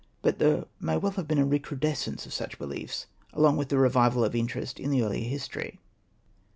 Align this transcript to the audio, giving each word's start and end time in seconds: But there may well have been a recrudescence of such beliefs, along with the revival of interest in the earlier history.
But 0.23 0.39
there 0.39 0.65
may 0.79 0.97
well 0.97 1.11
have 1.11 1.27
been 1.27 1.37
a 1.37 1.45
recrudescence 1.45 2.25
of 2.25 2.33
such 2.33 2.57
beliefs, 2.57 3.05
along 3.33 3.57
with 3.57 3.69
the 3.69 3.77
revival 3.77 4.25
of 4.25 4.33
interest 4.35 4.79
in 4.79 4.89
the 4.89 5.03
earlier 5.03 5.29
history. 5.29 5.79